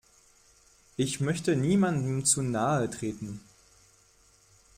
Ich 0.97 1.19
möchte 1.19 1.55
niemandem 1.55 2.25
zu 2.25 2.41
nahe 2.41 2.89
treten. 2.89 3.39